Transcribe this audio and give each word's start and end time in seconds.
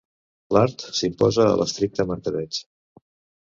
L'art 0.55 0.85
s'imposa 1.01 1.45
a 1.51 1.61
l'estricte 1.61 2.09
mercadeig. 2.15 2.61